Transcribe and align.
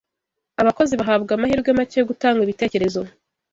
abakozi 0.61 0.93
bahabwa 1.01 1.31
amahirwe 1.33 1.69
make 1.77 1.95
yo 1.99 2.07
gutanga 2.09 2.39
ibitekerezo 2.41 3.01